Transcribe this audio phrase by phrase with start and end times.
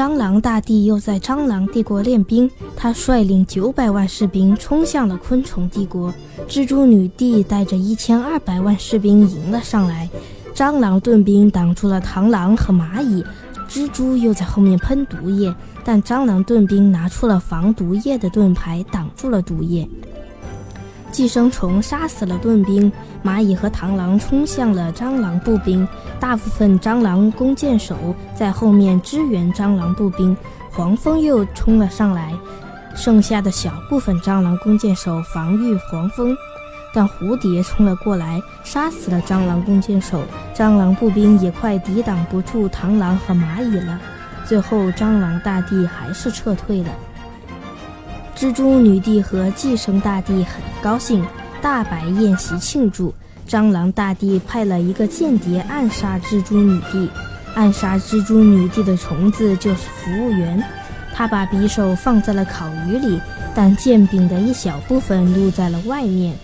[0.00, 6.10] 蟑螂大帝又在蟑螂帝国练兵，他率领九百万士兵冲向了昆虫帝国。
[6.48, 10.08] 蜘蛛女帝带着一千二百万士兵迎了上来，
[10.54, 13.22] 蟑螂盾兵挡住了螳螂和蚂蚁，
[13.68, 19.86] 蜘蛛又在后面喷毒液，但蟑螂盾兵拿出了防毒液的盾牌挡住了毒液。
[21.12, 22.90] 寄生虫杀死了盾兵，
[23.24, 25.86] 蚂蚁和螳螂冲向了蟑螂步兵，
[26.18, 27.96] 大部分蟑螂弓箭手
[28.34, 30.36] 在后面支援蟑螂步兵，
[30.70, 32.32] 黄蜂又冲了上来，
[32.94, 36.36] 剩下的小部分蟑螂弓箭手防御黄蜂，
[36.94, 40.22] 但蝴蝶冲了过来，杀死了蟑螂弓箭手，
[40.54, 44.00] 蟑螂步兵也快抵挡不住螳螂和蚂蚁了，
[44.44, 46.88] 最后蟑螂大帝还是撤退了。
[48.40, 51.22] 蜘蛛女帝和寄生大帝很高兴，
[51.60, 53.12] 大摆宴席庆祝。
[53.46, 57.06] 蟑螂大帝派了一个间谍暗杀蜘蛛女帝，
[57.54, 60.64] 暗杀蜘蛛女帝的虫子就是服务员。
[61.12, 63.20] 他把匕首放在了烤鱼里，
[63.54, 66.34] 但剑柄的一小部分露在了外面。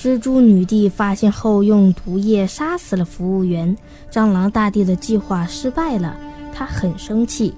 [0.00, 3.76] 蜘蛛女帝发现后，用毒液杀死了服务员。
[4.10, 6.16] 蟑螂大帝的计划失败了，
[6.54, 7.52] 他很生气。